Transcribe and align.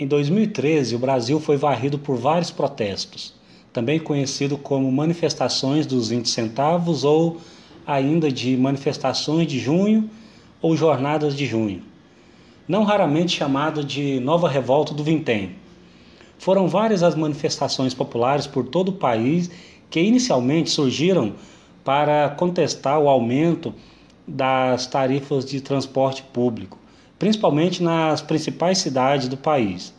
Em 0.00 0.06
2013, 0.06 0.94
o 0.94 0.98
Brasil 1.00 1.40
foi 1.40 1.56
varrido 1.56 1.98
por 1.98 2.16
vários 2.16 2.52
protestos, 2.52 3.34
também 3.72 3.98
conhecido 3.98 4.56
como 4.56 4.92
manifestações 4.92 5.86
dos 5.86 6.10
20 6.10 6.28
centavos 6.28 7.02
ou 7.02 7.38
ainda 7.84 8.30
de 8.30 8.56
manifestações 8.56 9.48
de 9.48 9.58
junho 9.58 10.08
ou 10.62 10.76
jornadas 10.76 11.34
de 11.34 11.44
junho, 11.46 11.82
não 12.68 12.84
raramente 12.84 13.36
chamado 13.36 13.82
de 13.82 14.20
Nova 14.20 14.48
Revolta 14.48 14.94
do 14.94 15.02
Vintém. 15.02 15.56
Foram 16.38 16.68
várias 16.68 17.02
as 17.02 17.16
manifestações 17.16 17.92
populares 17.92 18.46
por 18.46 18.68
todo 18.68 18.90
o 18.90 18.98
país 18.98 19.50
que 19.90 19.98
inicialmente 19.98 20.70
surgiram 20.70 21.34
para 21.82 22.28
contestar 22.28 23.00
o 23.00 23.08
aumento 23.08 23.74
das 24.24 24.86
tarifas 24.86 25.44
de 25.44 25.60
transporte 25.60 26.22
público, 26.22 26.78
principalmente 27.18 27.82
nas 27.82 28.22
principais 28.22 28.78
cidades 28.78 29.28
do 29.28 29.36
país. 29.36 29.92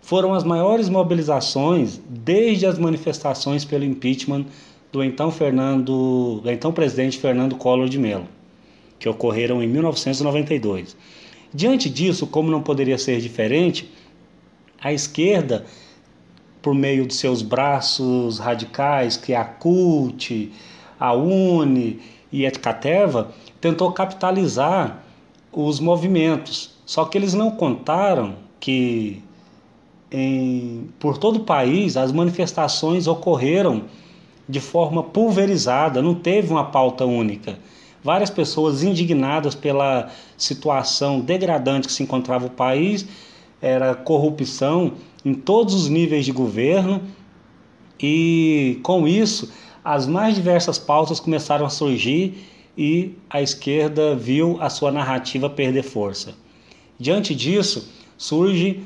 Foram 0.00 0.32
as 0.34 0.44
maiores 0.44 0.88
mobilizações 0.88 2.00
desde 2.08 2.64
as 2.64 2.78
manifestações 2.78 3.64
pelo 3.64 3.84
impeachment 3.84 4.46
do 4.92 5.02
então 5.02 5.30
Fernando, 5.30 6.40
do 6.40 6.50
então 6.50 6.72
presidente 6.72 7.18
Fernando 7.18 7.56
Collor 7.56 7.88
de 7.88 7.98
Mello, 7.98 8.28
que 8.98 9.08
ocorreram 9.08 9.62
em 9.62 9.66
1992. 9.66 10.96
Diante 11.52 11.90
disso, 11.90 12.26
como 12.26 12.50
não 12.50 12.62
poderia 12.62 12.98
ser 12.98 13.20
diferente, 13.20 13.90
a 14.80 14.92
esquerda, 14.92 15.64
por 16.62 16.74
meio 16.74 17.06
de 17.06 17.14
seus 17.14 17.42
braços 17.42 18.38
radicais, 18.38 19.16
que 19.16 19.32
é 19.32 19.36
a 19.36 19.44
CUT, 19.44 20.52
a 20.98 21.12
UNE 21.14 22.00
e 22.30 22.46
a 22.46 22.50
Caterva, 22.50 23.32
tentou 23.60 23.90
capitalizar 23.92 25.05
os 25.56 25.80
movimentos. 25.80 26.70
Só 26.84 27.06
que 27.06 27.16
eles 27.16 27.32
não 27.32 27.50
contaram 27.50 28.34
que 28.60 29.22
em, 30.12 30.88
por 31.00 31.16
todo 31.16 31.36
o 31.36 31.40
país 31.40 31.96
as 31.96 32.12
manifestações 32.12 33.06
ocorreram 33.06 33.84
de 34.46 34.60
forma 34.60 35.02
pulverizada, 35.02 36.02
não 36.02 36.14
teve 36.14 36.52
uma 36.52 36.66
pauta 36.66 37.06
única. 37.06 37.58
Várias 38.04 38.30
pessoas 38.30 38.84
indignadas 38.84 39.54
pela 39.54 40.10
situação 40.36 41.20
degradante 41.20 41.88
que 41.88 41.92
se 41.92 42.02
encontrava 42.02 42.46
o 42.46 42.50
país, 42.50 43.08
era 43.60 43.94
corrupção 43.94 44.92
em 45.24 45.34
todos 45.34 45.74
os 45.74 45.88
níveis 45.88 46.24
de 46.24 46.30
governo, 46.30 47.00
e 47.98 48.78
com 48.82 49.08
isso 49.08 49.50
as 49.82 50.06
mais 50.06 50.34
diversas 50.34 50.78
pautas 50.78 51.18
começaram 51.18 51.64
a 51.66 51.70
surgir 51.70 52.44
e 52.76 53.14
a 53.30 53.40
esquerda 53.40 54.14
viu 54.14 54.58
a 54.60 54.68
sua 54.68 54.92
narrativa 54.92 55.48
perder 55.48 55.82
força. 55.82 56.34
Diante 56.98 57.34
disso, 57.34 57.88
surge 58.16 58.82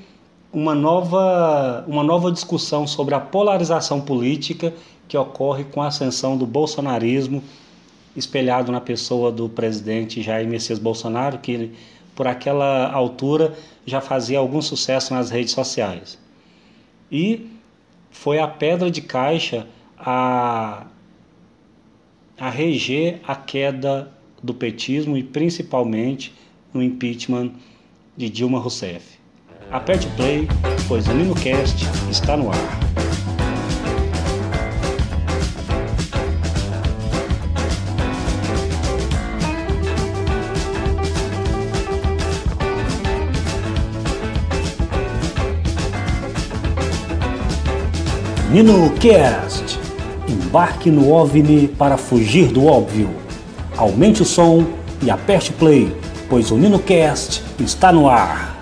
uma 0.53 0.75
nova, 0.75 1.85
uma 1.87 2.03
nova 2.03 2.31
discussão 2.31 2.87
sobre 2.87 3.15
a 3.15 3.21
polarização 3.21 4.01
política 4.01 4.73
que 5.09 5.17
ocorre 5.17 5.65
com 5.65 5.83
a 5.83 5.89
ascensão 5.89 6.37
do 6.37 6.47
bolsonarismo, 6.47 7.43
espelhado 8.17 8.71
na 8.73 8.81
pessoa 8.81 9.31
do 9.31 9.49
presidente 9.49 10.23
Jair 10.23 10.47
Messias 10.47 10.79
Bolsonaro, 10.79 11.39
que 11.39 11.73
por 12.15 12.27
aquela 12.27 12.91
altura 12.93 13.55
já 13.87 14.01
fazia 14.01 14.39
algum 14.39 14.61
sucesso 14.61 15.15
nas 15.15 15.31
redes 15.31 15.53
sociais. 15.53 16.19
E 17.11 17.49
foi 18.11 18.39
a 18.39 18.47
pedra 18.47 18.91
de 18.91 19.01
caixa 19.01 19.67
a, 19.99 20.87
a 22.41 22.49
reger 22.49 23.21
a 23.29 23.37
queda 23.37 24.11
do 24.43 24.55
petismo 24.55 25.15
e 25.15 25.23
principalmente 25.23 26.33
no 26.73 26.83
impeachment 26.83 27.53
de 28.17 28.31
Dilma 28.31 28.59
Rousseff. 28.59 29.19
Aperte 29.71 30.07
o 30.07 30.11
play, 30.13 30.49
pois 30.89 31.07
o 31.07 31.13
NinoCast 31.13 31.85
está 32.11 32.39
no 32.39 32.51
ar. 32.51 32.81
NinoCast. 48.51 49.80
Embarque 50.51 50.91
no 50.91 51.13
OVNI 51.13 51.69
para 51.69 51.97
fugir 51.97 52.49
do 52.49 52.67
óbvio. 52.67 53.09
Aumente 53.77 54.23
o 54.23 54.25
som 54.25 54.67
e 55.01 55.09
aperte 55.09 55.53
play, 55.53 55.97
pois 56.29 56.51
o 56.51 56.57
NinoCast 56.59 57.41
está 57.61 57.93
no 57.93 58.09
ar. 58.09 58.59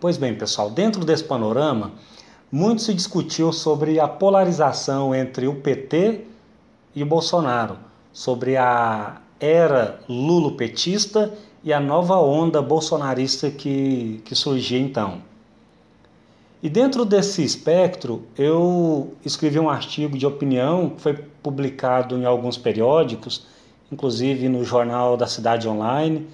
Pois 0.00 0.16
bem, 0.16 0.34
pessoal, 0.34 0.70
dentro 0.70 1.04
desse 1.04 1.24
panorama, 1.24 1.92
muito 2.50 2.80
se 2.80 2.94
discutiu 2.94 3.52
sobre 3.52 4.00
a 4.00 4.08
polarização 4.08 5.14
entre 5.14 5.46
o 5.46 5.56
PT 5.56 6.32
e 6.94 7.04
Bolsonaro, 7.04 7.76
sobre 8.12 8.56
a 8.56 9.20
era 9.40 10.00
lulopetista 10.08 11.32
e 11.62 11.72
a 11.72 11.80
nova 11.80 12.16
onda 12.16 12.62
bolsonarista 12.62 13.50
que, 13.50 14.22
que 14.24 14.34
surgia 14.34 14.78
então. 14.78 15.22
E 16.62 16.68
dentro 16.68 17.04
desse 17.04 17.44
espectro, 17.44 18.22
eu 18.38 19.14
escrevi 19.24 19.58
um 19.58 19.68
artigo 19.68 20.16
de 20.16 20.26
opinião 20.26 20.90
que 20.90 21.00
foi 21.00 21.14
publicado 21.42 22.16
em 22.16 22.24
alguns 22.24 22.56
periódicos, 22.56 23.46
inclusive 23.92 24.48
no 24.48 24.64
Jornal 24.64 25.16
da 25.16 25.26
Cidade 25.26 25.68
Online, 25.68 26.26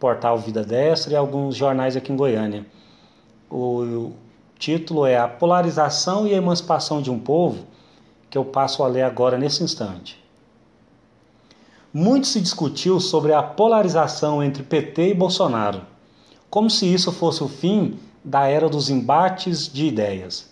Portal 0.00 0.38
Vida 0.38 0.64
Destra 0.64 1.12
e 1.12 1.16
alguns 1.16 1.54
jornais 1.54 1.96
aqui 1.96 2.12
em 2.12 2.16
Goiânia. 2.16 2.66
O, 3.48 4.12
título 4.58 5.06
é 5.06 5.16
A 5.16 5.28
Polarização 5.28 6.26
e 6.26 6.34
a 6.34 6.36
Emancipação 6.36 7.00
de 7.00 7.10
um 7.10 7.18
Povo, 7.18 7.64
que 8.30 8.36
eu 8.36 8.44
passo 8.44 8.82
a 8.82 8.86
ler 8.86 9.02
agora 9.02 9.38
nesse 9.38 9.62
instante. 9.62 10.22
Muito 11.92 12.26
se 12.26 12.40
discutiu 12.40 13.00
sobre 13.00 13.32
a 13.32 13.42
polarização 13.42 14.42
entre 14.42 14.62
PT 14.62 15.10
e 15.10 15.14
Bolsonaro, 15.14 15.82
como 16.50 16.68
se 16.68 16.92
isso 16.92 17.10
fosse 17.12 17.42
o 17.42 17.48
fim 17.48 17.98
da 18.24 18.46
era 18.46 18.68
dos 18.68 18.90
embates 18.90 19.72
de 19.72 19.86
ideias. 19.86 20.50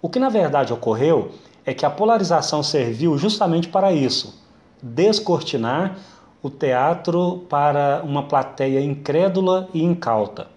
O 0.00 0.08
que 0.08 0.18
na 0.18 0.28
verdade 0.28 0.72
ocorreu 0.72 1.32
é 1.64 1.72
que 1.72 1.86
a 1.86 1.90
polarização 1.90 2.62
serviu 2.62 3.16
justamente 3.16 3.68
para 3.68 3.92
isso 3.92 4.42
descortinar 4.82 5.96
o 6.42 6.50
teatro 6.50 7.46
para 7.48 8.02
uma 8.04 8.24
plateia 8.24 8.80
incrédula 8.80 9.68
e 9.72 9.82
incauta. 9.82 10.48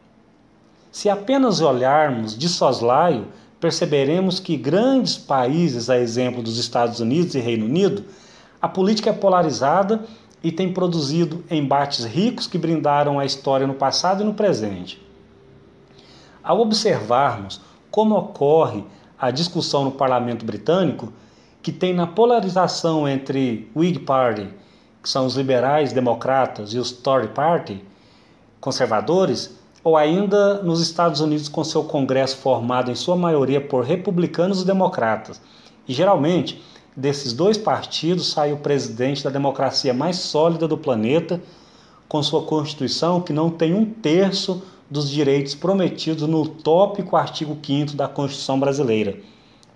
Se 0.91 1.09
apenas 1.09 1.61
olharmos 1.61 2.35
de 2.35 2.49
soslaio, 2.49 3.27
perceberemos 3.65 4.39
que 4.39 4.55
grandes 4.55 5.17
países, 5.17 5.89
a 5.89 5.97
exemplo 5.97 6.43
dos 6.43 6.59
Estados 6.59 6.99
Unidos 6.99 7.33
e 7.33 7.39
Reino 7.39 7.65
Unido, 7.65 8.05
a 8.61 8.69
política 8.69 9.09
é 9.09 9.13
polarizada 9.13 10.05
e 10.43 10.51
tem 10.51 10.71
produzido 10.71 11.43
embates 11.49 12.05
ricos 12.05 12.45
que 12.45 12.59
brindaram 12.59 13.17
a 13.17 13.25
história 13.25 13.65
no 13.65 13.73
passado 13.73 14.21
e 14.21 14.23
no 14.23 14.35
presente. 14.35 15.01
Ao 16.43 16.59
observarmos 16.59 17.59
como 17.89 18.15
ocorre 18.15 18.83
a 19.17 19.31
discussão 19.31 19.83
no 19.83 19.93
parlamento 19.93 20.45
britânico, 20.45 21.11
que 21.63 21.71
tem 21.71 21.91
na 21.91 22.05
polarização 22.05 23.07
entre 23.07 23.67
Whig 23.75 23.97
Party, 24.01 24.47
que 25.01 25.09
são 25.09 25.25
os 25.25 25.35
liberais 25.35 25.91
democratas, 25.91 26.71
e 26.71 26.77
os 26.77 26.91
Tory 26.91 27.29
Party, 27.29 27.83
conservadores, 28.61 29.59
ou 29.85 29.95
ainda 29.95 30.63
nos 30.63 30.81
Estados 30.81 31.21
Unidos 31.21 31.47
com 31.47 31.63
seu 31.63 31.83
Congresso 31.83 32.37
formado 32.37 32.89
em 32.89 32.95
sua 32.95 33.15
maioria 33.15 33.61
por 33.61 33.83
republicanos 33.83 34.63
e 34.63 34.65
democratas. 34.65 35.39
E 35.87 35.93
geralmente, 35.93 36.59
desses 36.97 37.31
dois 37.31 37.55
partidos 37.55 38.31
sai 38.31 38.51
o 38.51 38.57
presidente 38.57 39.23
da 39.23 39.29
democracia 39.29 39.93
mais 39.93 40.15
sólida 40.15 40.67
do 40.67 40.75
planeta, 40.75 41.39
com 42.09 42.23
sua 42.23 42.41
Constituição 42.41 43.21
que 43.21 43.31
não 43.31 43.51
tem 43.51 43.75
um 43.75 43.85
terço 43.85 44.63
dos 44.89 45.07
direitos 45.07 45.53
prometidos 45.53 46.27
no 46.27 46.41
utópico 46.41 47.15
artigo 47.15 47.55
5 47.63 47.95
da 47.95 48.07
Constituição 48.07 48.59
brasileira, 48.59 49.19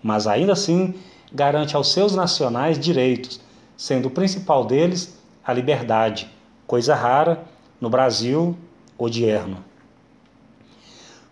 mas 0.01 0.25
ainda 0.25 0.53
assim 0.53 0.95
garante 1.31 1.75
aos 1.75 1.91
seus 1.91 2.15
nacionais 2.15 2.79
direitos, 2.79 3.39
sendo 3.77 4.07
o 4.07 4.11
principal 4.11 4.65
deles 4.65 5.19
a 5.45 5.53
liberdade, 5.53 6.27
coisa 6.65 6.95
rara 6.95 7.43
no 7.79 7.91
Brasil 7.91 8.57
odierno. 8.97 9.68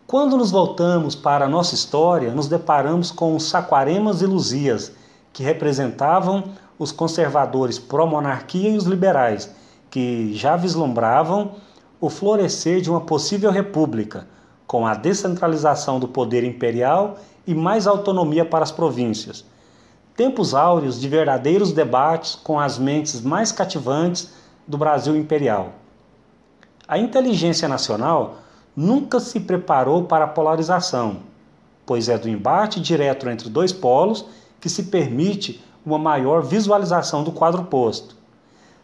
Quando 0.07 0.37
nos 0.37 0.51
voltamos 0.51 1.15
para 1.15 1.43
a 1.43 1.49
nossa 1.49 1.75
história, 1.75 2.33
nos 2.33 2.47
deparamos 2.47 3.11
com 3.11 3.35
os 3.35 3.49
Saquaremas 3.49 4.21
e 4.21 4.25
Luzias, 4.25 4.93
que 5.33 5.43
representavam 5.43 6.45
os 6.79 6.93
conservadores 6.93 7.77
pró-monarquia 7.77 8.69
e 8.69 8.77
os 8.77 8.85
liberais, 8.85 9.53
que 9.89 10.33
já 10.33 10.55
vislumbravam 10.55 11.55
o 11.99 12.09
florescer 12.09 12.79
de 12.79 12.89
uma 12.89 13.01
possível 13.01 13.51
república, 13.51 14.25
com 14.65 14.87
a 14.87 14.93
descentralização 14.93 15.99
do 15.99 16.07
poder 16.07 16.45
imperial 16.45 17.17
e 17.45 17.53
mais 17.53 17.85
autonomia 17.85 18.45
para 18.45 18.63
as 18.63 18.71
províncias. 18.71 19.43
Tempos 20.15 20.53
áureos 20.53 21.01
de 21.01 21.09
verdadeiros 21.09 21.73
debates 21.73 22.33
com 22.33 22.57
as 22.57 22.79
mentes 22.79 23.19
mais 23.19 23.51
cativantes 23.51 24.31
do 24.65 24.77
Brasil 24.77 25.17
imperial. 25.17 25.73
A 26.87 26.97
inteligência 26.97 27.67
nacional 27.67 28.46
nunca 28.77 29.19
se 29.19 29.39
preparou 29.39 30.03
para 30.03 30.25
a 30.25 30.27
polarização, 30.27 31.17
pois 31.83 32.07
é 32.07 32.15
do 32.15 32.29
embate 32.29 32.79
direto 32.79 33.27
entre 33.27 33.49
dois 33.49 33.73
polos 33.73 34.23
que 34.61 34.69
se 34.69 34.83
permite 34.83 35.59
uma 35.83 35.97
maior 35.97 36.43
visualização 36.43 37.23
do 37.23 37.31
quadro 37.31 37.63
posto. 37.63 38.15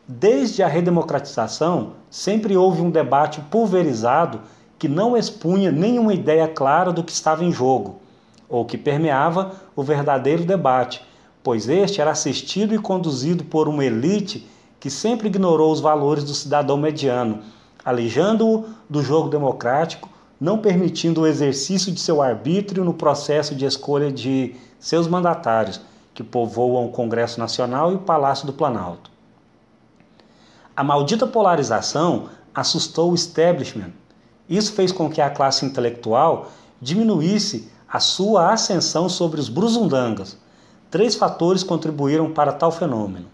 Desde 0.07 0.63
a 0.63 0.67
redemocratização, 0.67 1.91
sempre 2.09 2.57
houve 2.57 2.81
um 2.81 2.89
debate 2.89 3.39
pulverizado 3.51 4.41
que 4.79 4.87
não 4.87 5.15
expunha 5.15 5.71
nenhuma 5.71 6.13
ideia 6.13 6.47
clara 6.47 6.91
do 6.91 7.03
que 7.03 7.11
estava 7.11 7.43
em 7.45 7.51
jogo, 7.51 7.99
ou 8.49 8.65
que 8.65 8.79
permeava 8.79 9.51
o 9.75 9.83
verdadeiro 9.83 10.43
debate, 10.43 11.05
pois 11.43 11.69
este 11.69 12.01
era 12.01 12.11
assistido 12.11 12.73
e 12.73 12.79
conduzido 12.79 13.43
por 13.43 13.67
uma 13.69 13.85
elite 13.85 14.49
que 14.79 14.89
sempre 14.89 15.27
ignorou 15.27 15.71
os 15.71 15.79
valores 15.79 16.23
do 16.23 16.33
cidadão 16.33 16.77
mediano, 16.77 17.43
alijando-o 17.83 18.65
do 18.89 19.01
jogo 19.01 19.29
democrático, 19.29 20.09
não 20.39 20.57
permitindo 20.57 21.21
o 21.21 21.27
exercício 21.27 21.91
de 21.91 21.99
seu 21.99 22.21
arbítrio 22.21 22.83
no 22.83 22.93
processo 22.93 23.55
de 23.55 23.65
escolha 23.65 24.11
de 24.11 24.55
seus 24.79 25.07
mandatários, 25.07 25.79
que 26.13 26.23
povoam 26.23 26.85
o 26.85 26.91
Congresso 26.91 27.39
Nacional 27.39 27.91
e 27.91 27.95
o 27.95 27.99
Palácio 27.99 28.45
do 28.45 28.53
Planalto. 28.53 29.09
A 30.75 30.83
maldita 30.83 31.25
polarização 31.25 32.29
assustou 32.53 33.11
o 33.11 33.15
establishment. 33.15 33.91
Isso 34.49 34.73
fez 34.73 34.91
com 34.91 35.09
que 35.09 35.21
a 35.21 35.29
classe 35.29 35.65
intelectual 35.65 36.49
diminuísse 36.81 37.71
a 37.87 37.99
sua 37.99 38.51
ascensão 38.51 39.07
sobre 39.07 39.39
os 39.39 39.49
brusundangas. 39.49 40.37
Três 40.89 41.15
fatores 41.15 41.63
contribuíram 41.63 42.31
para 42.31 42.51
tal 42.51 42.71
fenômeno. 42.71 43.27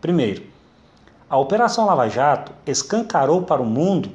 Primeiro, 0.00 0.42
a 1.28 1.36
Operação 1.36 1.86
Lava 1.86 2.08
Jato 2.08 2.52
escancarou 2.64 3.42
para 3.42 3.60
o 3.60 3.66
mundo 3.66 4.10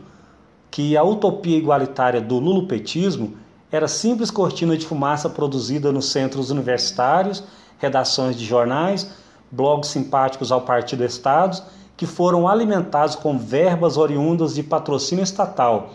que 0.70 0.96
a 0.96 1.04
utopia 1.04 1.58
igualitária 1.58 2.22
do 2.22 2.40
lulupetismo 2.40 3.36
era 3.70 3.88
simples 3.88 4.32
cortina 4.32 4.78
de 4.78 4.86
fumaça 4.86 5.30
produzida 5.30 5.92
nos 5.92 6.10
centros 6.10 6.50
universitários, 6.50 7.44
redações 7.80 8.38
de 8.38 8.46
jornais, 8.46 9.12
blogs 9.52 9.90
simpáticos 9.90 10.52
ao 10.52 10.62
Partido 10.62 11.04
Estados 11.04 11.62
que 11.98 12.06
foram 12.06 12.48
alimentados 12.48 13.16
com 13.16 13.38
verbas 13.38 13.98
oriundas 13.98 14.56
de 14.56 14.64
patrocínio 14.64 15.24
estatal, 15.24 15.92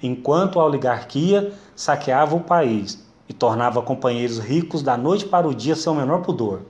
enquanto 0.00 0.60
a 0.60 0.64
oligarquia 0.64 1.52
saqueava 1.74 2.36
o 2.36 2.40
país 2.40 3.04
e 3.28 3.32
tornava 3.32 3.82
companheiros 3.82 4.38
ricos 4.38 4.82
da 4.82 4.96
noite 4.96 5.26
para 5.26 5.46
o 5.46 5.54
dia 5.54 5.74
sem 5.74 5.92
o 5.92 5.96
menor 5.96 6.22
pudor. 6.22 6.62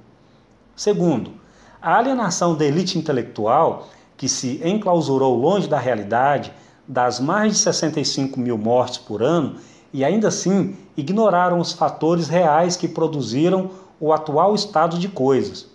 Segundo, 0.75 1.42
a 1.83 1.97
alienação 1.99 2.55
da 2.55 2.65
elite 2.65 2.97
intelectual, 2.97 3.89
que 4.17 4.29
se 4.29 4.61
enclausurou 4.65 5.37
longe 5.37 5.69
da 5.69 5.81
realidade, 5.81 6.53
das 6.87 7.19
mais 7.19 7.55
de 7.55 7.59
65 7.59 8.39
mil 8.39 8.57
mortes 8.57 8.99
por 8.99 9.21
ano, 9.21 9.57
e 9.93 10.05
ainda 10.05 10.29
assim 10.29 10.77
ignoraram 10.97 11.59
os 11.59 11.73
fatores 11.73 12.29
reais 12.29 12.77
que 12.77 12.87
produziram 12.87 13.71
o 13.99 14.13
atual 14.13 14.55
estado 14.55 14.97
de 14.97 15.09
coisas. 15.09 15.67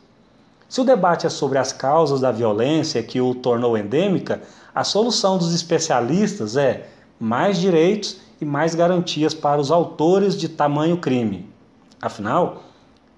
Se 0.70 0.80
o 0.80 0.86
debate 0.86 1.26
é 1.26 1.30
sobre 1.30 1.58
as 1.58 1.74
causas 1.74 2.22
da 2.22 2.32
violência 2.32 3.04
que 3.04 3.20
o 3.20 3.36
tornou 3.36 3.78
endêmica, 3.78 4.42
a 4.74 4.84
solução 4.84 5.38
dos 5.38 5.54
especialistas 5.54 6.56
é 6.56 6.88
mais 7.20 7.58
direitos 7.58 8.18
e 8.40 8.46
mais 8.46 8.76
garantias 8.76 9.34
para 9.34 9.60
os 9.60 9.72
autores 9.72 10.38
de 10.38 10.48
tamanho 10.48 10.98
crime. 10.98 11.50
Afinal, 12.02 12.64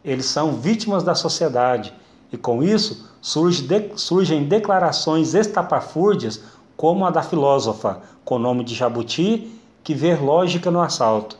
eles 0.03 0.25
são 0.25 0.53
vítimas 0.53 1.03
da 1.03 1.13
sociedade 1.13 1.93
e 2.31 2.37
com 2.37 2.63
isso 2.63 3.09
surge 3.21 3.63
de, 3.63 3.91
surgem 3.95 4.45
declarações 4.45 5.33
estapafúrdias 5.33 6.41
como 6.77 7.05
a 7.05 7.09
da 7.09 7.21
filósofa 7.21 8.01
com 8.23 8.35
o 8.35 8.39
nome 8.39 8.63
de 8.63 8.75
Jabuti, 8.75 9.51
que 9.83 9.93
vê 9.93 10.15
lógica 10.15 10.69
no 10.69 10.79
assalto. 10.79 11.37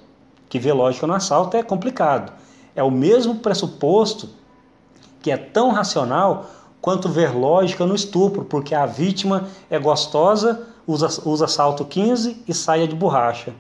Que 0.50 0.59
vê 0.59 0.74
lógica 0.74 1.06
no 1.06 1.13
assalto 1.13 1.56
é 1.56 1.63
complicado. 1.63 2.33
É 2.75 2.83
o 2.83 2.91
mesmo 2.91 3.36
pressuposto 3.36 4.30
que 5.21 5.31
é 5.31 5.38
tão 5.38 5.71
racional 5.71 6.50
quanto 6.81 7.09
ver 7.09 7.35
lógica 7.35 7.85
no 7.85 7.94
estupro, 7.94 8.45
porque 8.45 8.74
a 8.74 8.85
vítima 8.85 9.47
é 9.69 9.77
gostosa, 9.77 10.68
usa, 10.88 11.07
usa 11.25 11.47
salto 11.47 11.85
15 11.85 12.44
e 12.47 12.53
saia 12.53 12.88
de 12.88 12.95
borracha. 12.95 13.53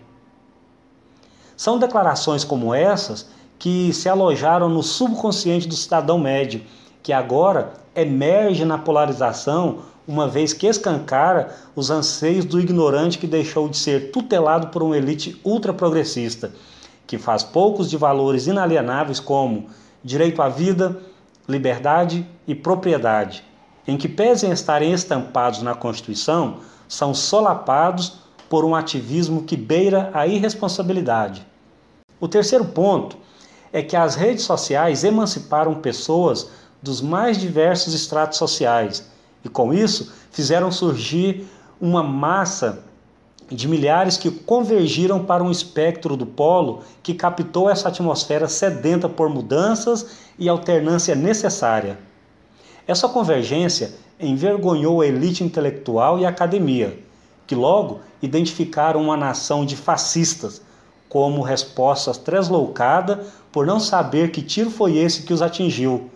São 1.55 1.77
declarações 1.77 2.43
como 2.43 2.73
essas 2.73 3.29
que 3.57 3.91
se 3.93 4.07
alojaram 4.07 4.69
no 4.69 4.81
subconsciente 4.81 5.67
do 5.67 5.75
cidadão 5.75 6.17
médio, 6.17 6.63
que 7.01 7.13
agora 7.13 7.73
emerge 7.95 8.65
na 8.65 8.77
polarização, 8.77 9.79
uma 10.07 10.27
vez 10.27 10.53
que 10.53 10.67
escancara 10.67 11.55
os 11.75 11.89
anseios 11.89 12.45
do 12.45 12.59
ignorante 12.59 13.17
que 13.17 13.27
deixou 13.27 13.69
de 13.69 13.77
ser 13.77 14.11
tutelado 14.11 14.67
por 14.67 14.81
uma 14.81 14.97
elite 14.97 15.39
ultraprogressista, 15.43 16.51
que 17.05 17.17
faz 17.17 17.43
poucos 17.43 17.89
de 17.89 17.97
valores 17.97 18.47
inalienáveis 18.47 19.19
como 19.19 19.67
direito 20.03 20.41
à 20.41 20.49
vida, 20.49 20.99
liberdade 21.47 22.25
e 22.47 22.55
propriedade, 22.55 23.43
em 23.87 23.97
que 23.97 24.07
pesem 24.07 24.51
estarem 24.51 24.93
estampados 24.93 25.61
na 25.61 25.73
Constituição, 25.73 26.57
são 26.87 27.13
solapados 27.13 28.19
por 28.49 28.65
um 28.65 28.75
ativismo 28.75 29.43
que 29.43 29.55
beira 29.55 30.09
a 30.13 30.25
irresponsabilidade. 30.25 31.45
O 32.19 32.27
terceiro 32.27 32.65
ponto 32.65 33.17
é 33.71 33.81
que 33.81 33.95
as 33.95 34.15
redes 34.15 34.43
sociais 34.43 35.03
emanciparam 35.03 35.75
pessoas 35.75 36.49
dos 36.81 37.01
mais 37.01 37.37
diversos 37.37 37.93
estratos 37.93 38.37
sociais 38.37 39.09
e, 39.43 39.49
com 39.49 39.73
isso, 39.73 40.11
fizeram 40.31 40.71
surgir 40.71 41.47
uma 41.79 42.03
massa 42.03 42.83
de 43.49 43.67
milhares 43.67 44.17
que 44.17 44.29
convergiram 44.29 45.23
para 45.23 45.43
um 45.43 45.49
espectro 45.49 46.15
do 46.15 46.25
polo 46.25 46.83
que 47.01 47.13
captou 47.13 47.69
essa 47.69 47.87
atmosfera 47.87 48.47
sedenta 48.47 49.09
por 49.09 49.29
mudanças 49.29 50.07
e 50.37 50.47
alternância 50.47 51.15
necessária. 51.15 51.97
Essa 52.87 53.07
convergência 53.07 53.93
envergonhou 54.19 55.01
a 55.01 55.07
elite 55.07 55.43
intelectual 55.43 56.19
e 56.19 56.25
a 56.25 56.29
academia, 56.29 56.99
que 57.47 57.55
logo 57.55 58.01
identificaram 58.21 59.01
uma 59.01 59.17
nação 59.17 59.65
de 59.65 59.75
fascistas 59.75 60.61
como 61.07 61.41
resposta 61.41 62.13
tresloucada 62.13 63.25
por 63.51 63.65
não 63.65 63.79
saber 63.79 64.29
que 64.31 64.41
tiro 64.41 64.69
foi 64.69 64.97
esse 64.97 65.23
que 65.23 65.33
os 65.33 65.41
atingiu, 65.41 66.09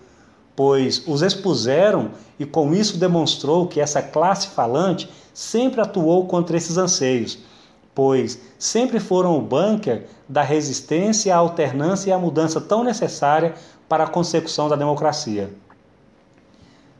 pois 0.56 1.04
os 1.08 1.22
expuseram 1.22 2.12
e 2.40 2.46
com 2.46 2.74
isso 2.74 2.98
demonstrou 2.98 3.68
que 3.68 3.80
essa 3.80 4.02
classe 4.02 4.48
falante 4.48 5.10
sempre 5.34 5.82
atuou 5.82 6.28
contra 6.28 6.56
esses 6.56 6.78
anseios, 6.78 7.40
pois 7.96 8.40
sempre 8.58 9.00
foram 9.00 9.38
o 9.38 9.42
bunker 9.42 10.08
da 10.28 10.42
resistência 10.42 11.34
à 11.34 11.38
alternância 11.38 12.10
e 12.10 12.14
à 12.14 12.18
mudança 12.18 12.62
tão 12.62 12.84
necessária 12.84 13.56
para 13.90 14.04
a 14.06 14.10
consecução 14.10 14.70
da 14.70 14.76
democracia. 14.76 15.54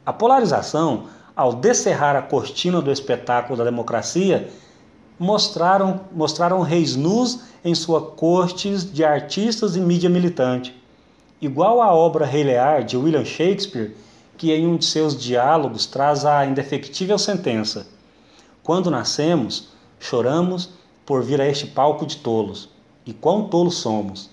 A 0.06 0.12
polarização, 0.12 1.06
ao 1.36 1.54
descerrar 1.54 2.16
a 2.16 2.22
cortina 2.22 2.82
do 2.82 2.92
espetáculo 2.92 3.58
da 3.58 3.64
democracia, 3.64 4.50
mostraram, 5.18 6.02
mostraram 6.12 6.62
reis 6.62 6.96
nus 6.96 7.40
em 7.64 7.74
suas 7.74 8.14
cortes 8.16 8.92
de 8.92 9.04
artistas 9.04 9.76
e 9.76 9.80
mídia 9.80 10.10
militante. 10.10 10.83
Igual 11.44 11.82
à 11.82 11.94
obra 11.94 12.26
Rei 12.26 12.42
Lear 12.42 12.86
de 12.86 12.96
William 12.96 13.26
Shakespeare, 13.26 13.94
que 14.38 14.54
em 14.54 14.66
um 14.66 14.78
de 14.78 14.86
seus 14.86 15.14
diálogos 15.14 15.86
traz 15.86 16.24
a 16.24 16.46
indefectível 16.46 17.18
sentença: 17.18 17.86
quando 18.64 18.90
nascemos, 18.90 19.68
choramos 20.00 20.70
por 21.06 21.22
vir 21.22 21.42
a 21.42 21.46
este 21.46 21.68
palco 21.68 22.06
de 22.06 22.16
tolos, 22.16 22.70
e 23.06 23.12
quão 23.12 23.50
tolos 23.50 23.76
somos. 23.76 24.30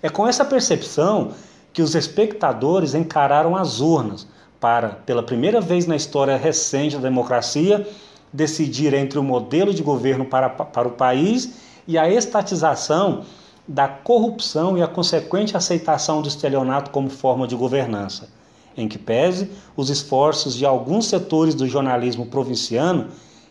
É 0.00 0.08
com 0.08 0.28
essa 0.28 0.44
percepção 0.44 1.32
que 1.72 1.82
os 1.82 1.96
espectadores 1.96 2.94
encararam 2.94 3.56
as 3.56 3.80
urnas 3.80 4.28
para, 4.60 4.90
pela 4.90 5.24
primeira 5.24 5.60
vez 5.60 5.88
na 5.88 5.96
história 5.96 6.36
recente 6.36 6.94
da 6.94 7.02
democracia, 7.02 7.84
decidir 8.32 8.94
entre 8.94 9.18
o 9.18 9.24
modelo 9.24 9.74
de 9.74 9.82
governo 9.82 10.24
para, 10.24 10.48
para 10.50 10.86
o 10.86 10.92
país 10.92 11.54
e 11.84 11.98
a 11.98 12.08
estatização 12.08 13.24
da 13.70 13.86
corrupção 13.86 14.76
e 14.76 14.82
a 14.82 14.88
consequente 14.88 15.56
aceitação 15.56 16.20
do 16.20 16.28
estelionato 16.28 16.90
como 16.90 17.08
forma 17.08 17.46
de 17.46 17.54
governança 17.54 18.28
em 18.76 18.88
que 18.88 18.98
pese 18.98 19.50
os 19.76 19.90
esforços 19.90 20.56
de 20.56 20.64
alguns 20.64 21.06
setores 21.06 21.54
do 21.54 21.68
jornalismo 21.68 22.26
provinciano, 22.26 23.08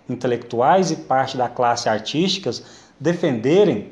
intelectuais 0.09 0.91
e 0.91 0.95
parte 0.95 1.37
da 1.37 1.47
classe 1.47 1.87
artística, 1.87 2.51
defenderem 2.99 3.91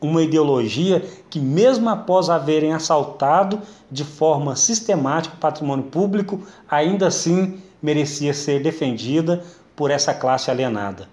uma 0.00 0.22
ideologia 0.22 1.02
que, 1.28 1.40
mesmo 1.40 1.88
após 1.88 2.30
haverem 2.30 2.72
assaltado 2.72 3.60
de 3.90 4.04
forma 4.04 4.54
sistemática 4.54 5.34
o 5.34 5.38
patrimônio 5.38 5.84
público, 5.84 6.42
ainda 6.68 7.06
assim 7.06 7.60
merecia 7.82 8.34
ser 8.34 8.62
defendida 8.62 9.42
por 9.74 9.90
essa 9.90 10.12
classe 10.12 10.50
alienada. 10.50 11.08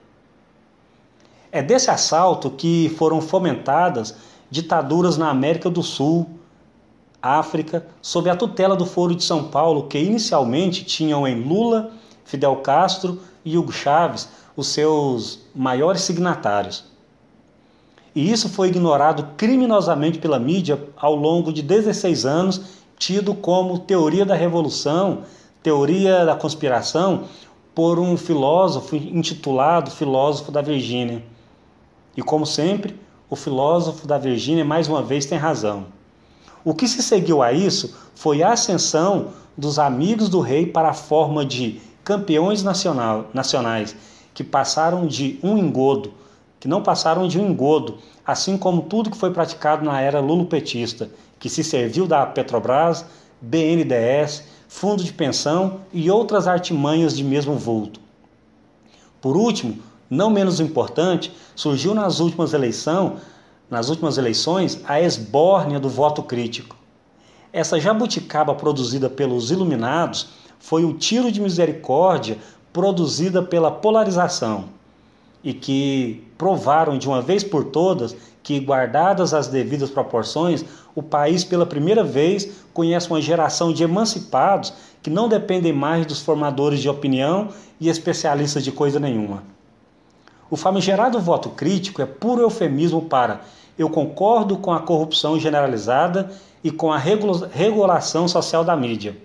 É 1.56 1.62
desse 1.62 1.90
assalto 1.90 2.50
que 2.50 2.94
foram 2.98 3.22
fomentadas 3.22 4.14
ditaduras 4.52 5.16
na 5.16 5.30
América 5.30 5.70
do 5.70 5.82
Sul, 5.82 6.28
África, 7.22 7.88
sob 8.02 8.30
a 8.30 8.36
tutela 8.36 8.76
do 8.76 8.86
Foro 8.86 9.16
de 9.16 9.24
São 9.24 9.46
Paulo, 9.46 9.88
que 9.88 9.98
inicialmente 9.98 10.84
tinham 10.84 11.26
em 11.26 11.42
Lula, 11.42 11.92
Fidel 12.26 12.58
Castro 12.58 13.22
e 13.46 13.58
Hugo 13.58 13.72
Chávez 13.72 14.28
os 14.54 14.68
seus 14.68 15.46
maiores 15.56 16.02
signatários. 16.02 16.84
E 18.14 18.30
isso 18.30 18.50
foi 18.50 18.68
ignorado 18.68 19.26
criminosamente 19.38 20.20
pela 20.20 20.38
mídia 20.38 20.90
ao 20.98 21.16
longo 21.16 21.54
de 21.54 21.62
16 21.62 22.26
anos, 22.26 22.62
tido 23.00 23.34
como 23.34 23.80
teoria 23.80 24.26
da 24.26 24.36
revolução, 24.36 25.20
teoria 25.64 26.26
da 26.26 26.36
conspiração, 26.36 27.24
por 27.74 27.98
um 27.98 28.18
filósofo 28.18 28.98
intitulado 28.98 29.90
Filósofo 29.90 30.52
da 30.52 30.62
Virgínia. 30.62 31.24
E 32.16 32.22
como 32.22 32.46
sempre, 32.46 33.00
o 33.30 33.36
filósofo 33.36 34.08
da 34.08 34.18
Virgínia 34.18 34.64
mais 34.64 34.88
uma 34.88 35.02
vez 35.02 35.26
tem 35.26 35.38
razão. 35.38 35.88
O 36.64 36.74
que 36.74 36.88
se 36.88 37.04
seguiu 37.04 37.42
a 37.42 37.52
isso 37.52 37.96
foi 38.16 38.42
a 38.42 38.54
ascensão 38.54 39.30
dos 39.58 39.78
amigos 39.78 40.30
do 40.30 40.40
rei 40.40 40.66
para 40.66 40.90
a 40.90 40.94
forma 40.94 41.46
de 41.46 41.80
campeões 42.04 42.64
nacional, 42.64 43.30
nacionais, 43.34 43.96
que 44.34 44.44
passaram 44.44 45.08
de 45.08 45.40
um 45.42 45.58
engodo, 45.58 46.14
que 46.60 46.68
não 46.68 46.82
passaram 46.82 47.28
de 47.28 47.40
um 47.40 47.50
engodo, 47.50 47.98
assim 48.26 48.58
como 48.58 48.84
tudo 48.84 49.10
que 49.10 49.18
foi 49.18 49.32
praticado 49.32 49.86
na 49.86 50.00
era 50.02 50.20
lulopetista, 50.20 51.10
que 51.40 51.50
se 51.50 51.64
serviu 51.64 52.08
da 52.08 52.26
Petrobras, 52.26 53.06
BNDES, 53.42 54.44
fundo 54.68 55.04
de 55.04 55.14
pensão 55.14 55.82
e 55.94 56.10
outras 56.10 56.48
artimanhas 56.48 57.16
de 57.16 57.24
mesmo 57.24 57.56
vulto. 57.56 58.00
Por 59.22 59.38
último, 59.38 59.78
não 60.10 60.30
menos 60.30 60.60
importante, 60.60 61.32
surgiu 61.56 61.94
nas 61.94 62.20
últimas 62.20 62.54
eleições, 62.54 63.14
nas 63.70 63.90
últimas 63.90 64.18
eleições 64.18 64.80
a 64.86 65.02
esbórnia 65.02 65.80
do 65.80 65.90
voto 65.90 66.22
crítico. 66.22 66.76
Essa 67.52 67.80
jabuticaba 67.80 68.54
produzida 68.54 69.10
pelos 69.10 69.50
iluminados 69.50 70.28
foi 70.60 70.84
o 70.84 70.94
tiro 70.94 71.32
de 71.32 71.42
misericórdia 71.42 72.38
produzida 72.74 73.42
pela 73.42 73.72
polarização 73.72 74.66
e 75.44 75.54
que 75.54 76.24
provaram 76.38 76.98
de 76.98 77.08
uma 77.08 77.22
vez 77.22 77.44
por 77.44 77.66
todas 77.66 78.16
que, 78.44 78.60
guardadas 78.60 79.34
as 79.34 79.48
devidas 79.48 79.90
proporções, 79.90 80.66
o 80.94 81.02
país 81.02 81.44
pela 81.44 81.66
primeira 81.66 82.04
vez 82.04 82.64
conhece 82.74 83.10
uma 83.10 83.22
geração 83.22 83.72
de 83.72 83.84
emancipados 83.84 84.74
que 85.02 85.10
não 85.10 85.30
dependem 85.30 85.72
mais 85.72 86.06
dos 86.06 86.22
formadores 86.22 86.80
de 86.80 86.90
opinião 86.90 87.50
e 87.80 87.90
especialistas 87.90 88.64
de 88.64 88.72
coisa 88.72 89.00
nenhuma. 89.00 89.55
O 90.50 90.56
famigerado 90.56 91.20
voto 91.20 91.50
crítico 91.50 92.02
é 92.02 92.06
puro 92.06 92.42
eufemismo 92.42 93.02
para 93.02 93.42
eu 93.78 93.90
concordo 93.90 94.58
com 94.58 94.72
a 94.72 94.80
corrupção 94.80 95.38
generalizada 95.40 96.32
e 96.64 96.72
com 96.72 96.92
a 96.92 96.98
regulação 96.98 98.28
social 98.28 98.64
da 98.64 98.76
mídia. 98.76 99.18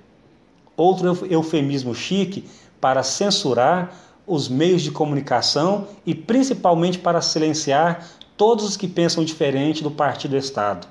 Outro 0.76 1.26
eufemismo 1.30 1.94
chique 1.94 2.48
para 2.80 3.02
censurar 3.02 3.94
os 4.26 4.48
meios 4.48 4.82
de 4.82 4.90
comunicação 4.90 5.86
e 6.04 6.14
principalmente 6.14 6.98
para 6.98 7.20
silenciar 7.20 8.06
todos 8.36 8.64
os 8.64 8.76
que 8.76 8.88
pensam 8.88 9.24
diferente 9.24 9.82
do 9.82 9.90
partido 9.90 10.36
Estado. 10.36 10.86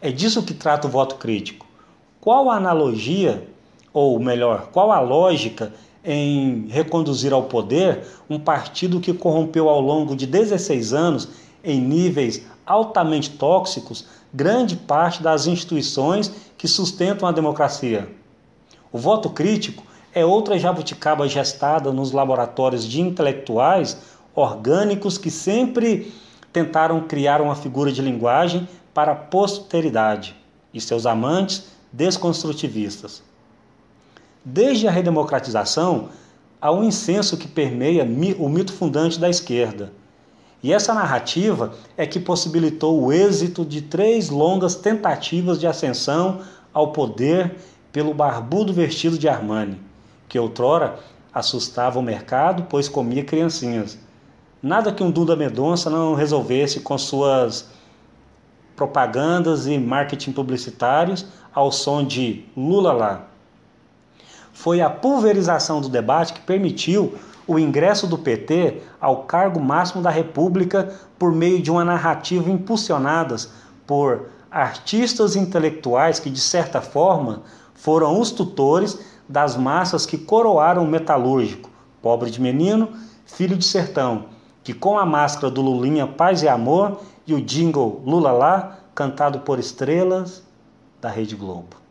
É 0.00 0.10
disso 0.10 0.42
que 0.42 0.54
trata 0.54 0.88
o 0.88 0.90
voto 0.90 1.16
crítico. 1.16 1.66
Qual 2.20 2.50
a 2.50 2.56
analogia, 2.56 3.46
ou 3.92 4.18
melhor, 4.18 4.68
qual 4.72 4.90
a 4.90 5.00
lógica 5.00 5.72
em 6.04 6.66
reconduzir 6.68 7.32
ao 7.32 7.44
poder 7.44 8.04
um 8.28 8.38
partido 8.38 9.00
que 9.00 9.12
corrompeu 9.12 9.68
ao 9.68 9.80
longo 9.80 10.16
de 10.16 10.26
16 10.26 10.92
anos, 10.92 11.28
em 11.62 11.80
níveis 11.80 12.44
altamente 12.66 13.30
tóxicos, 13.30 14.06
grande 14.32 14.76
parte 14.76 15.22
das 15.22 15.46
instituições 15.46 16.32
que 16.58 16.66
sustentam 16.66 17.28
a 17.28 17.32
democracia? 17.32 18.08
O 18.90 18.98
voto 18.98 19.30
crítico 19.30 19.84
é 20.14 20.24
outra 20.24 20.58
jabuticaba 20.58 21.26
gestada 21.28 21.92
nos 21.92 22.12
laboratórios 22.12 22.84
de 22.84 23.00
intelectuais 23.00 23.96
orgânicos 24.34 25.16
que 25.16 25.30
sempre 25.30 26.12
tentaram 26.52 27.00
criar 27.00 27.40
uma 27.40 27.54
figura 27.54 27.90
de 27.90 28.02
linguagem 28.02 28.68
para 28.92 29.12
a 29.12 29.16
posteridade 29.16 30.36
e 30.72 30.80
seus 30.80 31.06
amantes 31.06 31.66
desconstrutivistas. 31.90 33.22
Desde 34.44 34.88
a 34.88 34.90
redemocratização, 34.90 36.08
há 36.60 36.72
um 36.72 36.82
incenso 36.82 37.36
que 37.36 37.46
permeia 37.46 38.04
o 38.38 38.48
mito 38.48 38.72
fundante 38.72 39.18
da 39.18 39.30
esquerda. 39.30 39.92
E 40.62 40.72
essa 40.72 40.92
narrativa 40.94 41.72
é 41.96 42.06
que 42.06 42.18
possibilitou 42.18 43.02
o 43.02 43.12
êxito 43.12 43.64
de 43.64 43.82
três 43.82 44.30
longas 44.30 44.74
tentativas 44.74 45.60
de 45.60 45.66
ascensão 45.66 46.40
ao 46.72 46.92
poder 46.92 47.56
pelo 47.92 48.14
barbudo 48.14 48.72
vestido 48.72 49.18
de 49.18 49.28
Armani, 49.28 49.78
que 50.28 50.38
outrora 50.38 50.98
assustava 51.32 51.98
o 51.98 52.02
mercado, 52.02 52.66
pois 52.68 52.88
comia 52.88 53.24
criancinhas. 53.24 53.98
Nada 54.62 54.92
que 54.92 55.02
um 55.02 55.10
Duda 55.10 55.36
Medonça 55.36 55.90
não 55.90 56.14
resolvesse 56.14 56.80
com 56.80 56.96
suas 56.96 57.68
propagandas 58.74 59.66
e 59.66 59.78
marketing 59.78 60.32
publicitários 60.32 61.26
ao 61.52 61.70
som 61.70 62.04
de 62.04 62.44
Lula 62.56 62.92
lá. 62.92 63.31
Foi 64.62 64.80
a 64.80 64.88
pulverização 64.88 65.80
do 65.80 65.88
debate 65.88 66.34
que 66.34 66.40
permitiu 66.40 67.16
o 67.48 67.58
ingresso 67.58 68.06
do 68.06 68.16
PT 68.16 68.80
ao 69.00 69.24
cargo 69.24 69.58
máximo 69.58 70.00
da 70.00 70.08
República 70.08 70.94
por 71.18 71.32
meio 71.32 71.60
de 71.60 71.68
uma 71.68 71.84
narrativa 71.84 72.48
impulsionadas 72.48 73.52
por 73.84 74.28
artistas 74.48 75.34
intelectuais 75.34 76.20
que, 76.20 76.30
de 76.30 76.38
certa 76.38 76.80
forma, 76.80 77.42
foram 77.74 78.20
os 78.20 78.30
tutores 78.30 79.00
das 79.28 79.56
massas 79.56 80.06
que 80.06 80.16
coroaram 80.16 80.84
o 80.84 80.88
metalúrgico, 80.88 81.68
pobre 82.00 82.30
de 82.30 82.40
menino, 82.40 82.90
filho 83.26 83.56
de 83.56 83.64
sertão, 83.64 84.26
que 84.62 84.72
com 84.72 84.96
a 84.96 85.04
máscara 85.04 85.50
do 85.50 85.60
Lulinha 85.60 86.06
Paz 86.06 86.40
e 86.40 86.48
Amor 86.48 87.00
e 87.26 87.34
o 87.34 87.42
jingle 87.42 88.00
Lula 88.06 88.30
lá, 88.30 88.78
cantado 88.94 89.40
por 89.40 89.58
estrelas 89.58 90.40
da 91.00 91.08
Rede 91.08 91.34
Globo. 91.34 91.81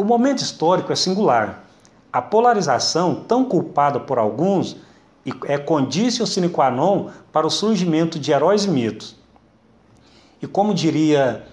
O 0.00 0.04
momento 0.04 0.38
histórico 0.38 0.90
é 0.90 0.96
singular. 0.96 1.62
A 2.10 2.22
polarização, 2.22 3.16
tão 3.16 3.44
culpada 3.44 4.00
por 4.00 4.18
alguns, 4.18 4.78
é 5.44 5.58
condício 5.58 6.26
sine 6.26 6.48
qua 6.48 6.70
non 6.70 7.10
para 7.30 7.46
o 7.46 7.50
surgimento 7.50 8.18
de 8.18 8.32
heróis 8.32 8.64
e 8.64 8.70
mitos. 8.70 9.14
E 10.40 10.46
como 10.46 10.72
diria 10.72 11.44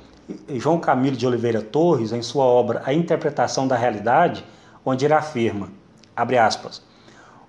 João 0.55 0.79
Camilo 0.79 1.17
de 1.17 1.27
Oliveira 1.27 1.61
Torres, 1.61 2.13
em 2.13 2.21
sua 2.21 2.45
obra 2.45 2.81
A 2.85 2.93
Interpretação 2.93 3.67
da 3.67 3.75
Realidade, 3.75 4.45
onde 4.85 5.03
ele 5.03 5.13
afirma, 5.13 5.67
abre 6.15 6.37
aspas, 6.37 6.81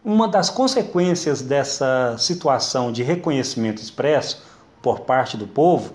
uma 0.04 0.26
das 0.26 0.50
consequências 0.50 1.40
dessa 1.40 2.16
situação 2.18 2.90
de 2.90 3.04
reconhecimento 3.04 3.80
expresso 3.80 4.42
por 4.82 5.02
parte 5.02 5.36
do 5.36 5.46
povo 5.46 5.92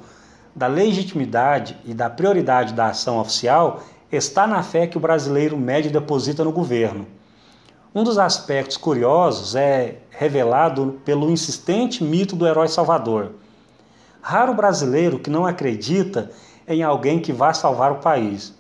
da 0.56 0.68
legitimidade 0.68 1.78
e 1.84 1.94
da 1.94 2.10
prioridade 2.10 2.74
da 2.74 2.88
ação 2.88 3.20
oficial 3.20 3.82
está 4.16 4.46
na 4.46 4.62
fé 4.64 4.88
que 4.88 4.98
o 4.98 5.02
brasileiro 5.02 5.58
médio 5.58 5.92
deposita 5.92 6.44
no 6.44 6.52
governo. 6.52 7.08
Um 7.96 8.04
dos 8.04 8.18
aspectos 8.18 8.78
curiosos 8.78 9.56
é 9.56 10.00
revelado 10.10 11.00
pelo 11.06 11.30
insistente 11.30 12.04
mito 12.04 12.36
do 12.36 12.48
herói 12.48 12.68
salvador. 12.68 13.34
Raro 14.22 14.54
brasileiro 14.54 15.20
que 15.20 15.30
não 15.30 15.46
acredita 15.46 16.32
em 16.68 16.82
alguém 16.82 17.20
que 17.20 17.32
vá 17.32 17.54
salvar 17.54 17.92
o 17.92 18.00
país, 18.00 18.54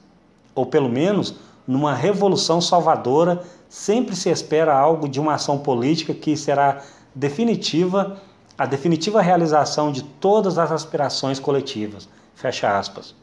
ou 0.53 0.65
pelo 0.65 0.89
menos 0.89 1.35
numa 1.65 1.93
revolução 1.93 2.59
salvadora, 2.59 3.41
sempre 3.69 4.15
se 4.15 4.29
espera 4.29 4.77
algo 4.77 5.07
de 5.07 5.19
uma 5.19 5.35
ação 5.35 5.57
política 5.57 6.13
que 6.13 6.35
será 6.35 6.81
definitiva 7.15 8.21
a 8.57 8.65
definitiva 8.65 9.21
realização 9.21 9.91
de 9.91 10.03
todas 10.03 10.57
as 10.57 10.71
aspirações 10.71 11.39
coletivas. 11.39 12.07
Fecha 12.35 12.77
aspas. 12.77 13.15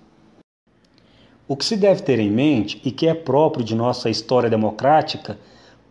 O 1.51 1.57
que 1.57 1.65
se 1.65 1.77
deve 1.77 2.03
ter 2.03 2.21
em 2.21 2.31
mente 2.31 2.81
e 2.85 2.93
que 2.93 3.09
é 3.09 3.13
próprio 3.13 3.65
de 3.65 3.75
nossa 3.75 4.09
história 4.09 4.49
democrática, 4.49 5.37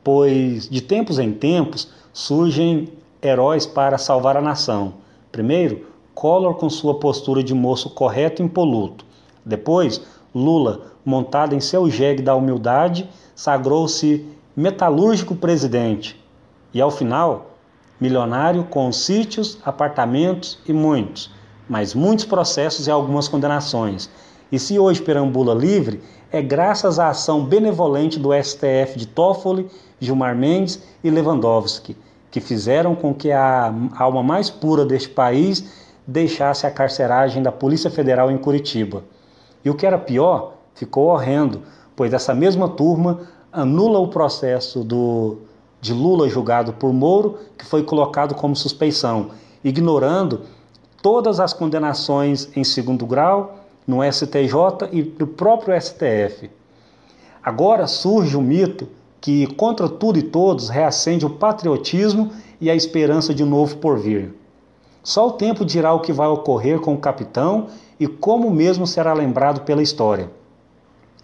pois 0.02 0.70
de 0.70 0.80
tempos 0.80 1.20
em 1.20 1.34
tempos 1.34 1.90
surgem 2.14 2.88
heróis 3.22 3.66
para 3.66 3.98
salvar 3.98 4.38
a 4.38 4.42
nação. 4.42 4.94
Primeiro, 5.30 5.86
Collor 6.16 6.54
com 6.54 6.70
sua 6.70 6.98
postura 6.98 7.44
de 7.44 7.54
moço 7.54 7.90
correto 7.90 8.42
e 8.42 8.46
impoluto. 8.46 9.04
Depois, 9.46 10.02
Lula, 10.34 10.94
montado 11.04 11.54
em 11.54 11.60
seu 11.60 11.90
jegue 11.90 12.24
da 12.24 12.34
humildade, 12.36 13.10
sagrou-se 13.36 14.26
metalúrgico 14.56 15.36
presidente. 15.36 16.18
E 16.74 16.80
ao 16.80 16.90
final, 16.90 17.52
milionário 18.00 18.64
com 18.64 18.90
sítios, 18.94 19.58
apartamentos 19.66 20.58
e 20.66 20.72
muitos, 20.72 21.30
mas 21.68 21.94
muitos 21.94 22.24
processos 22.24 22.88
e 22.88 22.92
algumas 22.92 23.28
condenações. 23.28 24.10
E 24.52 24.58
se 24.58 24.80
hoje 24.80 25.02
perambula 25.02 25.54
livre, 25.54 26.02
é 26.32 26.42
graças 26.42 27.00
à 27.00 27.10
ação 27.10 27.46
benevolente 27.46 28.20
do 28.20 28.30
STF 28.34 28.98
de 28.98 29.08
Toffoli, 29.08 29.68
Gilmar 30.00 30.36
Mendes 30.36 30.82
e 31.04 31.10
Lewandowski, 31.10 31.96
que 32.32 32.40
fizeram 32.40 32.96
com 32.96 33.14
que 33.14 33.32
a 33.32 33.74
alma 33.98 34.24
mais 34.24 34.50
pura 34.50 34.86
deste 34.86 35.10
país 35.10 35.66
deixasse 36.06 36.66
a 36.66 36.72
carceragem 36.72 37.44
da 37.44 37.52
Polícia 37.52 37.92
Federal 37.92 38.32
em 38.32 38.38
Curitiba. 38.38 39.04
E 39.64 39.70
o 39.70 39.76
que 39.76 39.86
era 39.86 39.98
pior, 39.98 40.54
ficou 40.74 41.08
horrendo, 41.08 41.62
pois 41.96 42.14
essa 42.14 42.34
mesma 42.34 42.70
turma 42.70 43.22
anula 43.52 44.00
o 44.00 44.08
processo 44.08 44.84
do, 44.84 45.38
de 45.82 45.94
Lula 45.94 46.30
julgado 46.30 46.74
por 46.74 46.94
Moro, 46.94 47.38
que 47.58 47.66
foi 47.66 47.84
colocado 47.84 48.34
como 48.34 48.56
suspeição, 48.56 49.32
ignorando 49.64 50.42
todas 51.02 51.40
as 51.40 51.54
condenações 51.54 52.50
em 52.56 52.64
segundo 52.64 53.06
grau 53.06 53.59
no 53.90 54.04
STJ 54.04 54.88
e 54.92 55.16
no 55.18 55.26
próprio 55.26 55.74
STF. 55.82 56.52
Agora 57.44 57.88
surge 57.88 58.38
o 58.38 58.42
mito 58.42 58.88
que 59.20 59.48
contra 59.56 59.90
tudo 59.90 60.20
e 60.20 60.22
todos 60.22 60.70
reacende 60.70 61.26
o 61.26 61.32
patriotismo 61.32 62.32
e 62.62 62.70
a 62.70 62.76
esperança 62.76 63.34
de 63.34 63.44
um 63.44 63.48
novo 63.48 63.78
porvir. 63.78 64.32
Só 65.02 65.30
o 65.30 65.32
tempo 65.32 65.66
dirá 65.66 65.92
o 65.92 66.02
que 66.02 66.14
vai 66.14 66.28
ocorrer 66.28 66.80
com 66.80 66.94
o 66.94 67.00
capitão 67.00 67.66
e 68.00 68.06
como 68.06 68.52
mesmo 68.52 68.86
será 68.86 69.12
lembrado 69.12 69.62
pela 69.62 69.82
história. 69.82 70.30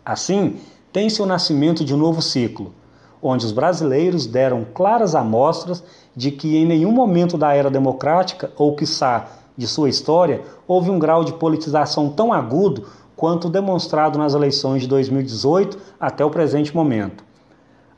Assim, 0.04 0.56
tem-se 0.92 1.22
o 1.22 1.26
nascimento 1.28 1.86
de 1.86 1.94
um 1.94 1.98
novo 1.98 2.20
ciclo, 2.20 2.74
onde 3.22 3.46
os 3.46 3.52
brasileiros 3.52 4.26
deram 4.26 4.66
claras 4.74 5.14
amostras 5.14 5.84
de 6.16 6.32
que 6.32 6.58
em 6.58 6.66
nenhum 6.66 6.92
momento 6.92 7.38
da 7.38 7.54
era 7.54 7.70
democrática, 7.70 8.52
ou 8.58 8.76
quiçá 8.76 9.28
de 9.58 9.68
sua 9.68 9.90
história, 9.90 10.42
houve 10.68 10.90
um 10.90 11.00
grau 11.00 11.24
de 11.24 11.34
politização 11.34 12.10
tão 12.10 12.34
agudo 12.34 12.86
quanto 13.16 13.50
demonstrado 13.50 14.20
nas 14.20 14.34
eleições 14.34 14.82
de 14.82 14.88
2018 14.88 15.78
até 16.00 16.24
o 16.26 16.30
presente 16.30 16.76
momento. 16.76 17.24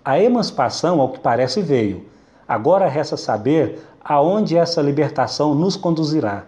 A 0.06 0.20
emancipação, 0.20 1.02
ao 1.02 1.10
que 1.10 1.20
parece, 1.20 1.62
veio. 1.62 2.06
Agora 2.48 2.88
resta 2.88 3.18
saber 3.18 3.82
aonde 4.02 4.56
essa 4.56 4.82
libertação 4.82 5.54
nos 5.54 5.76
conduzirá. 5.76 6.46